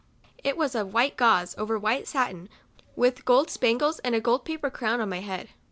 [0.43, 2.49] It was of white gauze, over white satin,
[2.95, 5.49] with gold spangles, and a gold paper crown on my head.